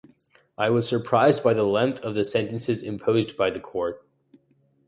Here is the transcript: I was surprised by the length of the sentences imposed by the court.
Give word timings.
I 0.57 0.71
was 0.71 0.87
surprised 0.87 1.43
by 1.43 1.53
the 1.53 1.61
length 1.61 1.99
of 2.01 2.15
the 2.15 2.25
sentences 2.25 2.81
imposed 2.81 3.37
by 3.37 3.51
the 3.51 3.59
court. 3.59 4.03